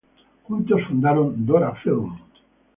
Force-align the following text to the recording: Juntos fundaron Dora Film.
Juntos 0.47 0.81
fundaron 0.87 1.45
Dora 1.45 1.75
Film. 1.83 2.11